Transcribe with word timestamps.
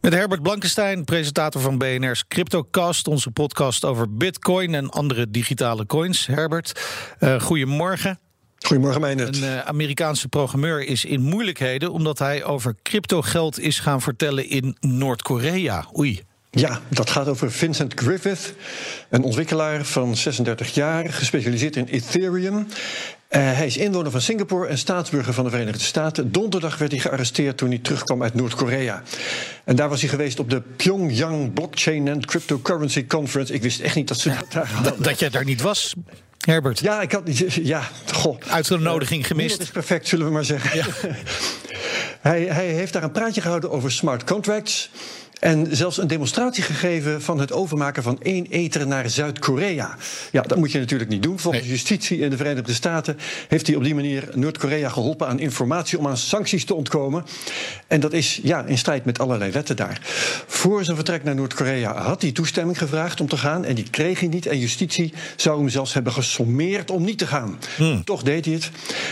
Met 0.00 0.12
Herbert 0.12 0.42
Blankenstein, 0.42 1.04
presentator 1.04 1.60
van 1.60 1.78
BNR's 1.78 2.24
CryptoCast, 2.28 3.08
onze 3.08 3.30
podcast 3.30 3.84
over 3.84 4.14
Bitcoin 4.16 4.74
en 4.74 4.90
andere 4.90 5.30
digitale 5.30 5.86
coins. 5.86 6.26
Herbert, 6.26 6.80
uh, 7.20 7.40
goedemorgen. 7.40 8.18
Goedemorgen. 8.58 9.18
Een 9.18 9.34
uh, 9.34 9.58
Amerikaanse 9.58 10.28
programmeur 10.28 10.84
is 10.84 11.04
in 11.04 11.20
moeilijkheden 11.20 11.92
omdat 11.92 12.18
hij 12.18 12.44
over 12.44 12.74
cryptogeld 12.82 13.58
is 13.58 13.78
gaan 13.78 14.00
vertellen 14.00 14.48
in 14.48 14.76
Noord-Korea. 14.80 15.86
Oei. 15.98 16.22
Ja, 16.50 16.80
dat 16.88 17.10
gaat 17.10 17.28
over 17.28 17.52
Vincent 17.52 18.00
Griffith, 18.00 18.54
een 19.08 19.22
ontwikkelaar 19.22 19.84
van 19.84 20.16
36 20.16 20.74
jaar, 20.74 21.12
gespecialiseerd 21.12 21.76
in 21.76 21.84
Ethereum. 21.84 22.66
Uh, 23.30 23.52
hij 23.52 23.66
is 23.66 23.76
inwoner 23.76 24.10
van 24.10 24.20
Singapore 24.20 24.66
en 24.66 24.78
staatsburger 24.78 25.32
van 25.34 25.44
de 25.44 25.50
Verenigde 25.50 25.84
Staten. 25.84 26.32
Donderdag 26.32 26.78
werd 26.78 26.90
hij 26.90 27.00
gearresteerd 27.00 27.56
toen 27.56 27.68
hij 27.68 27.78
terugkwam 27.78 28.22
uit 28.22 28.34
Noord-Korea. 28.34 29.02
En 29.64 29.76
daar 29.76 29.88
was 29.88 30.00
hij 30.00 30.08
geweest 30.08 30.38
op 30.38 30.50
de 30.50 30.60
Pyongyang 30.60 31.52
Blockchain 31.52 32.08
and 32.08 32.26
Cryptocurrency 32.26 33.06
Conference. 33.06 33.52
Ik 33.52 33.62
wist 33.62 33.80
echt 33.80 33.94
niet 33.94 34.08
dat 34.08 34.18
ze 34.18 34.30
ja, 34.30 34.42
daar 34.48 34.70
dat, 34.82 35.04
dat 35.04 35.18
jij 35.18 35.30
daar 35.30 35.44
niet 35.44 35.60
was. 35.60 35.94
Herbert. 36.38 36.78
Ja, 36.78 37.00
ik 37.00 37.12
had 37.12 37.22
ja, 37.62 37.88
goh. 38.12 38.38
Uitgenodiging 38.48 39.26
gemist. 39.26 39.58
Dat 39.58 39.66
is 39.66 39.72
perfect, 39.72 40.08
zullen 40.08 40.26
we 40.26 40.32
maar 40.32 40.44
zeggen. 40.44 40.76
Ja. 40.76 40.86
hij, 42.30 42.42
hij 42.42 42.66
heeft 42.66 42.92
daar 42.92 43.02
een 43.02 43.12
praatje 43.12 43.40
gehouden 43.40 43.70
over 43.70 43.92
smart 43.92 44.24
contracts. 44.24 44.90
En 45.40 45.66
zelfs 45.70 45.98
een 45.98 46.06
demonstratie 46.06 46.62
gegeven 46.62 47.22
van 47.22 47.38
het 47.38 47.52
overmaken 47.52 48.02
van 48.02 48.18
één 48.22 48.46
ether 48.46 48.86
naar 48.86 49.10
Zuid-Korea. 49.10 49.96
Ja, 50.30 50.42
dat 50.42 50.58
moet 50.58 50.72
je 50.72 50.78
natuurlijk 50.78 51.10
niet 51.10 51.22
doen. 51.22 51.38
Volgens 51.38 51.62
nee. 51.62 51.72
justitie 51.72 52.18
in 52.18 52.30
de 52.30 52.36
Verenigde 52.36 52.72
Staten 52.72 53.18
heeft 53.48 53.66
hij 53.66 53.76
op 53.76 53.84
die 53.84 53.94
manier 53.94 54.28
Noord-Korea 54.34 54.88
geholpen 54.88 55.26
aan 55.26 55.38
informatie 55.38 55.98
om 55.98 56.06
aan 56.06 56.16
sancties 56.16 56.64
te 56.64 56.74
ontkomen. 56.74 57.24
En 57.86 58.00
dat 58.00 58.12
is 58.12 58.40
ja, 58.42 58.64
in 58.64 58.78
strijd 58.78 59.04
met 59.04 59.18
allerlei 59.18 59.50
wetten 59.50 59.76
daar. 59.76 60.00
Voor 60.46 60.84
zijn 60.84 60.96
vertrek 60.96 61.24
naar 61.24 61.34
Noord-Korea 61.34 62.02
had 62.02 62.22
hij 62.22 62.32
toestemming 62.32 62.78
gevraagd 62.78 63.20
om 63.20 63.28
te 63.28 63.36
gaan. 63.36 63.64
En 63.64 63.74
die 63.74 63.90
kreeg 63.90 64.20
hij 64.20 64.28
niet. 64.28 64.46
En 64.46 64.58
justitie 64.58 65.12
zou 65.36 65.58
hem 65.58 65.68
zelfs 65.68 65.94
hebben 65.94 66.12
gesommeerd 66.12 66.90
om 66.90 67.04
niet 67.04 67.18
te 67.18 67.26
gaan. 67.26 67.58
Hmm. 67.76 68.04
Toch 68.04 68.22
deed 68.22 68.44
hij 68.44 68.54
het. 68.54 68.70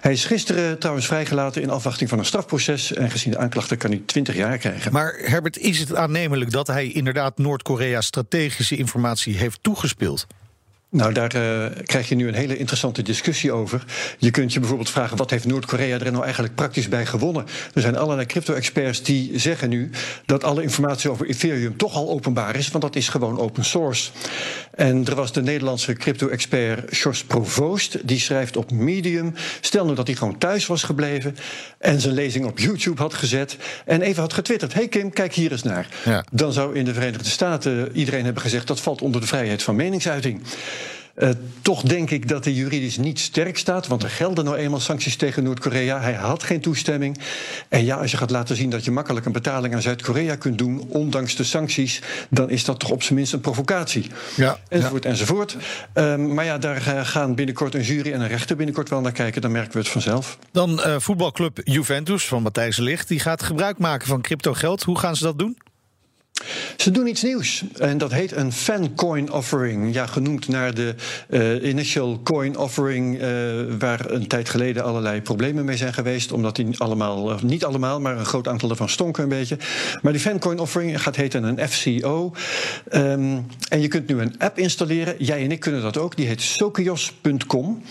Hij 0.00 0.12
is 0.12 0.24
gisteren 0.24 0.78
trouwens 0.78 1.06
vrijgelaten 1.06 1.62
in 1.62 1.70
afwachting 1.70 2.08
van 2.08 2.18
een 2.18 2.24
strafproces. 2.24 2.92
En 2.92 3.10
gezien 3.10 3.32
de 3.32 3.38
aanklachten 3.38 3.76
kan 3.76 3.90
hij 3.90 4.02
20 4.06 4.36
jaar 4.36 4.58
krijgen. 4.58 4.92
Maar 4.92 5.14
Herbert, 5.24 5.58
is 5.58 5.78
het 5.78 5.94
aan 5.94 6.09
aannemelijk 6.10 6.50
dat 6.50 6.66
hij 6.66 6.86
inderdaad 6.86 7.38
Noord-Korea 7.38 8.00
strategische 8.00 8.76
informatie 8.76 9.36
heeft 9.36 9.58
toegespeeld. 9.62 10.26
Nou, 10.92 11.12
daar 11.12 11.36
uh, 11.36 11.66
krijg 11.84 12.08
je 12.08 12.14
nu 12.14 12.28
een 12.28 12.34
hele 12.34 12.56
interessante 12.56 13.02
discussie 13.02 13.52
over. 13.52 13.84
Je 14.18 14.30
kunt 14.30 14.52
je 14.52 14.58
bijvoorbeeld 14.58 14.90
vragen: 14.90 15.16
wat 15.16 15.30
heeft 15.30 15.46
Noord-Korea 15.46 15.98
er 15.98 16.12
nou 16.12 16.24
eigenlijk 16.24 16.54
praktisch 16.54 16.88
bij 16.88 17.06
gewonnen? 17.06 17.46
Er 17.74 17.80
zijn 17.80 17.96
allerlei 17.96 18.26
crypto-experts 18.26 19.02
die 19.02 19.38
zeggen 19.38 19.68
nu 19.68 19.90
dat 20.26 20.44
alle 20.44 20.62
informatie 20.62 21.10
over 21.10 21.26
Ethereum 21.26 21.76
toch 21.76 21.94
al 21.94 22.10
openbaar 22.10 22.56
is, 22.56 22.68
want 22.68 22.84
dat 22.84 22.96
is 22.96 23.08
gewoon 23.08 23.38
open 23.38 23.64
source. 23.64 24.10
En 24.74 25.04
er 25.06 25.14
was 25.14 25.32
de 25.32 25.42
Nederlandse 25.42 25.92
crypto-expert 25.92 26.94
Sjors 26.94 27.24
Provoost, 27.24 28.08
die 28.08 28.20
schrijft 28.20 28.56
op 28.56 28.70
Medium. 28.70 29.34
Stel 29.60 29.86
nu 29.86 29.94
dat 29.94 30.06
hij 30.06 30.16
gewoon 30.16 30.38
thuis 30.38 30.66
was 30.66 30.82
gebleven 30.82 31.36
en 31.78 32.00
zijn 32.00 32.14
lezing 32.14 32.44
op 32.46 32.58
YouTube 32.58 33.02
had 33.02 33.14
gezet 33.14 33.56
en 33.84 34.02
even 34.02 34.22
had 34.22 34.32
getwitterd: 34.32 34.74
hey 34.74 34.88
Kim, 34.88 35.12
kijk 35.12 35.34
hier 35.34 35.52
eens 35.52 35.62
naar. 35.62 35.88
Ja. 36.04 36.24
Dan 36.32 36.52
zou 36.52 36.76
in 36.76 36.84
de 36.84 36.94
Verenigde 36.94 37.30
Staten 37.30 37.90
iedereen 37.92 38.24
hebben 38.24 38.42
gezegd 38.42 38.66
dat 38.66 38.80
valt 38.80 39.02
onder 39.02 39.20
de 39.20 39.26
vrijheid 39.26 39.62
van 39.62 39.76
meningsuiting. 39.76 40.42
Uh, 41.16 41.30
toch 41.62 41.82
denk 41.82 42.10
ik 42.10 42.28
dat 42.28 42.44
hij 42.44 42.54
juridisch 42.54 42.96
niet 42.96 43.18
sterk 43.18 43.58
staat, 43.58 43.86
want 43.86 44.02
er 44.02 44.10
gelden 44.10 44.44
nou 44.44 44.56
eenmaal 44.56 44.80
sancties 44.80 45.16
tegen 45.16 45.42
Noord-Korea. 45.42 46.00
Hij 46.00 46.12
had 46.12 46.42
geen 46.42 46.60
toestemming. 46.60 47.18
En 47.68 47.84
ja, 47.84 47.96
als 47.96 48.10
je 48.10 48.16
gaat 48.16 48.30
laten 48.30 48.56
zien 48.56 48.70
dat 48.70 48.84
je 48.84 48.90
makkelijk 48.90 49.26
een 49.26 49.32
betaling 49.32 49.74
aan 49.74 49.82
Zuid-Korea 49.82 50.36
kunt 50.36 50.58
doen, 50.58 50.84
ondanks 50.88 51.36
de 51.36 51.44
sancties, 51.44 52.02
dan 52.30 52.50
is 52.50 52.64
dat 52.64 52.78
toch 52.78 52.90
op 52.90 53.02
zijn 53.02 53.14
minst 53.14 53.32
een 53.32 53.40
provocatie. 53.40 54.10
Ja, 54.36 54.58
enzovoort, 54.68 55.02
ja. 55.02 55.10
enzovoort. 55.10 55.56
Um, 55.94 56.34
maar 56.34 56.44
ja, 56.44 56.58
daar 56.58 57.06
gaan 57.06 57.34
binnenkort 57.34 57.74
een 57.74 57.82
jury 57.82 58.12
en 58.12 58.20
een 58.20 58.28
rechter 58.28 58.56
binnenkort 58.56 58.88
wel 58.88 59.00
naar 59.00 59.12
kijken, 59.12 59.42
dan 59.42 59.52
merken 59.52 59.72
we 59.72 59.78
het 59.78 59.88
vanzelf. 59.88 60.38
Dan 60.52 60.70
uh, 60.70 60.94
voetbalclub 60.98 61.60
Juventus 61.64 62.26
van 62.26 62.42
Matthijs 62.42 62.76
Licht, 62.76 63.08
die 63.08 63.20
gaat 63.20 63.42
gebruik 63.42 63.78
maken 63.78 64.06
van 64.06 64.20
cryptogeld. 64.20 64.82
Hoe 64.82 64.98
gaan 64.98 65.16
ze 65.16 65.22
dat 65.22 65.38
doen? 65.38 65.56
Ze 66.76 66.90
doen 66.90 67.06
iets 67.06 67.22
nieuws 67.22 67.64
en 67.78 67.98
dat 67.98 68.12
heet 68.12 68.32
een 68.32 68.52
fancoin 68.52 69.32
offering. 69.32 69.94
Ja, 69.94 70.06
genoemd 70.06 70.48
naar 70.48 70.74
de 70.74 70.94
uh, 71.28 71.68
initial 71.68 72.20
coin 72.22 72.56
offering, 72.58 73.22
uh, 73.22 73.28
waar 73.78 74.10
een 74.10 74.26
tijd 74.26 74.48
geleden 74.48 74.84
allerlei 74.84 75.22
problemen 75.22 75.64
mee 75.64 75.76
zijn 75.76 75.94
geweest, 75.94 76.32
omdat 76.32 76.56
die 76.56 76.78
allemaal, 76.78 77.38
niet 77.42 77.64
allemaal, 77.64 78.00
maar 78.00 78.18
een 78.18 78.24
groot 78.24 78.48
aantal 78.48 78.70
ervan 78.70 78.88
stonken 78.88 79.22
een 79.22 79.28
beetje. 79.28 79.58
Maar 80.02 80.12
die 80.12 80.20
fancoin 80.20 80.58
offering 80.58 81.02
gaat 81.02 81.16
heten 81.16 81.42
een 81.44 81.68
FCO. 81.68 82.32
Um, 82.92 83.46
en 83.68 83.80
je 83.80 83.88
kunt 83.88 84.08
nu 84.08 84.20
een 84.20 84.34
app 84.38 84.58
installeren. 84.58 85.14
Jij 85.18 85.42
en 85.44 85.52
ik 85.52 85.60
kunnen 85.60 85.82
dat 85.82 85.98
ook. 85.98 86.16
Die 86.16 86.26
heet 86.26 86.40
sokios.com. 86.40 87.82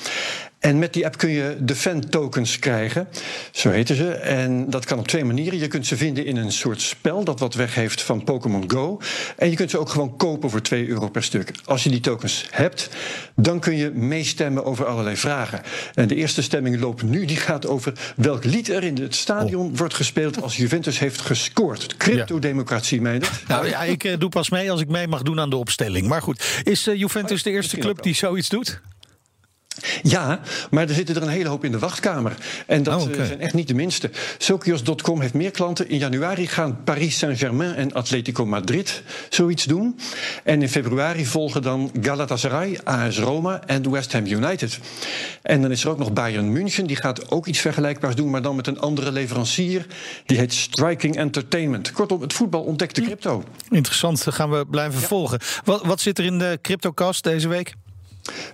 En 0.60 0.80
met 0.80 0.94
die 0.94 1.06
app 1.06 1.18
kun 1.18 1.30
je 1.30 1.58
de 1.60 1.76
fan-tokens 1.76 2.60
krijgen, 2.60 3.08
zo 3.52 3.70
heten 3.70 3.96
ze. 3.96 4.12
En 4.12 4.70
dat 4.70 4.86
kan 4.86 5.00
op 5.00 5.08
twee 5.08 5.26
manieren. 5.26 5.60
Je 5.60 5.68
kunt 5.68 5.88
ze 5.88 5.98
vinden 5.98 6.26
in 6.26 6.38
een 6.38 6.52
soort 6.52 6.82
spel 6.82 7.24
dat 7.24 7.40
wat 7.40 7.54
weg 7.54 7.76
heeft 7.76 8.02
van 8.02 8.24
Pokémon 8.24 8.72
Go. 8.72 9.00
En 9.38 9.50
je 9.50 9.56
kunt 9.56 9.70
ze 9.70 9.78
ook 9.78 9.90
gewoon 9.90 10.18
kopen 10.18 10.50
voor 10.50 10.62
2 10.62 10.88
euro 10.88 11.10
per 11.10 11.24
stuk. 11.24 11.52
Als 11.66 11.84
je 11.84 11.90
die 11.90 12.00
tokens 12.00 12.48
hebt, 12.52 12.90
dan 13.36 13.60
kun 13.60 13.76
je 13.76 13.92
meestemmen 13.92 14.66
over 14.66 14.86
allerlei 14.86 15.16
vragen. 15.16 15.62
En 15.94 16.08
de 16.08 16.16
eerste 16.16 16.42
stemming 16.42 16.80
loopt 16.80 17.04
nu, 17.04 17.26
die 17.26 17.38
gaat 17.38 17.68
over 17.68 17.94
welk 18.16 18.44
lied 18.44 18.70
er 18.70 18.84
in 18.84 18.98
het 19.02 19.16
stadion 19.16 19.72
oh. 19.72 19.78
wordt 19.78 19.94
gespeeld 19.94 20.42
als 20.42 20.58
Juventus 20.58 21.00
heeft 21.00 21.22
gescoord. 21.22 21.98
Cryptodemocratie, 21.98 23.02
meen 23.02 23.16
ik. 23.16 23.30
Nou 23.48 23.68
ja, 23.68 23.84
ik 23.84 24.04
uh, 24.04 24.18
doe 24.18 24.30
pas 24.30 24.50
mee 24.50 24.72
als 24.72 24.82
ik 24.82 24.88
mee 24.88 25.08
mag 25.08 25.22
doen 25.22 25.40
aan 25.40 25.50
de 25.50 25.56
opstelling. 25.56 26.08
Maar 26.08 26.22
goed, 26.22 26.62
is 26.64 26.88
uh, 26.88 26.96
Juventus 26.96 27.44
de 27.44 27.50
eerste 27.50 27.78
club 27.78 28.04
die 28.04 28.16
zoiets 28.16 28.50
doet? 28.50 28.82
Ja, 30.02 30.40
maar 30.72 30.88
er 30.88 30.94
zitten 30.94 31.16
er 31.16 31.22
een 31.22 31.28
hele 31.28 31.50
hoop 31.50 31.64
in 31.64 31.72
de 31.72 31.80
wachtkamer. 31.80 32.36
En 32.66 32.84
dat 32.84 33.02
oh, 33.02 33.08
okay. 33.08 33.26
zijn 33.26 33.42
echt 33.42 33.54
niet 33.54 33.68
de 33.68 33.74
minste. 33.74 34.10
Sokios.com 34.38 35.22
heeft 35.22 35.34
meer 35.34 35.52
klanten. 35.52 35.90
In 35.90 35.98
januari 35.98 36.48
gaan 36.48 36.84
Paris 36.84 37.18
Saint-Germain 37.18 37.76
en 37.76 37.94
Atletico 37.94 38.46
Madrid 38.46 39.04
zoiets 39.30 39.64
doen. 39.64 40.00
En 40.44 40.62
in 40.62 40.70
februari 40.70 41.26
volgen 41.26 41.62
dan 41.62 41.92
Galatasaray, 42.02 42.80
AS 42.84 43.20
Roma 43.20 43.62
en 43.66 43.92
West 43.92 44.14
Ham 44.14 44.26
United. 44.26 44.80
En 45.42 45.62
dan 45.62 45.72
is 45.72 45.84
er 45.84 45.90
ook 45.90 45.98
nog 45.98 46.14
Bayern 46.14 46.52
München. 46.52 46.88
Die 46.88 46.96
gaat 46.96 47.32
ook 47.32 47.46
iets 47.46 47.60
vergelijkbaars 47.60 48.16
doen, 48.16 48.30
maar 48.30 48.42
dan 48.42 48.56
met 48.56 48.68
een 48.68 48.80
andere 48.80 49.12
leverancier. 49.12 49.86
Die 50.26 50.38
heet 50.38 50.54
Striking 50.54 51.16
Entertainment. 51.16 51.92
Kortom, 51.92 52.22
het 52.22 52.34
voetbal 52.34 52.62
ontdekt 52.62 52.96
de 52.96 53.02
crypto. 53.02 53.44
Interessant, 53.70 54.24
dat 54.26 54.34
gaan 54.34 54.50
we 54.50 54.66
blijven 54.70 55.02
ja. 55.02 55.08
volgen. 55.08 55.40
Wat, 55.64 55.86
wat 55.86 56.02
zit 56.02 56.18
er 56.18 56.26
in 56.26 56.40
de 56.40 56.60
CryptoCast 56.62 57.24
deze 57.24 57.48
week? 57.48 57.74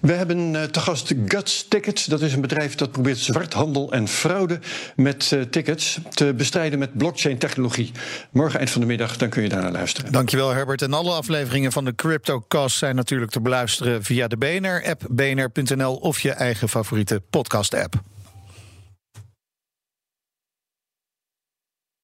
We 0.01 0.13
hebben 0.13 0.53
uh, 0.53 0.63
te 0.63 0.79
gast 0.79 1.13
Guts 1.25 1.67
Tickets. 1.67 2.05
Dat 2.05 2.21
is 2.21 2.33
een 2.33 2.41
bedrijf 2.41 2.75
dat 2.75 2.91
probeert 2.91 3.17
zwarthandel 3.17 3.91
en 3.91 4.07
fraude 4.07 4.59
met 4.95 5.31
uh, 5.33 5.41
tickets 5.41 5.99
te 6.09 6.33
bestrijden 6.33 6.79
met 6.79 6.97
blockchain-technologie. 6.97 7.91
Morgen 8.31 8.59
eind 8.59 8.71
van 8.71 8.81
de 8.81 8.87
middag, 8.87 9.17
dan 9.17 9.29
kun 9.29 9.43
je 9.43 9.49
daar 9.49 9.61
naar 9.61 9.71
luisteren. 9.71 10.11
Dankjewel 10.11 10.53
Herbert. 10.53 10.81
En 10.81 10.93
alle 10.93 11.11
afleveringen 11.11 11.71
van 11.71 11.85
de 11.85 11.95
CryptoCast 11.95 12.77
zijn 12.77 12.95
natuurlijk 12.95 13.31
te 13.31 13.41
beluisteren 13.41 14.03
via 14.03 14.27
de 14.27 14.37
BNR-app, 14.37 15.01
bnr.nl 15.09 15.95
of 15.95 16.19
je 16.19 16.31
eigen 16.31 16.69
favoriete 16.69 17.21
podcast-app. 17.29 18.14